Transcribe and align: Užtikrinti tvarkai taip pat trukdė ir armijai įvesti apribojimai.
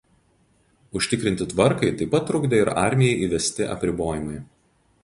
Užtikrinti 0.99 1.47
tvarkai 1.51 1.91
taip 2.01 2.13
pat 2.17 2.27
trukdė 2.31 2.63
ir 2.65 2.73
armijai 2.87 3.13
įvesti 3.29 3.71
apribojimai. 3.77 4.43